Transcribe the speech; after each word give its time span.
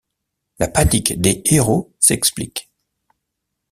La 0.57 0.67
panique 0.67 1.21
des 1.21 1.43
héros 1.45 1.93
s’explique. 1.99 2.71